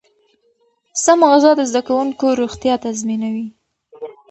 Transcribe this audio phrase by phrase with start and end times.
[1.03, 3.47] سمه غذا د زده کوونکو روغتیا تضمینوي.